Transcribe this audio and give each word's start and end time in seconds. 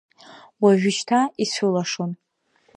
Уажәышьҭа 0.61 1.19
ицәылашон. 1.43 2.11